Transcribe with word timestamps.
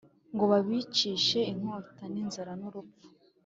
ngo 0.33 0.43
babicishe 0.51 1.39
inkota 1.51 2.03
n’inzara 2.13 2.53
n’urupfu, 2.59 3.05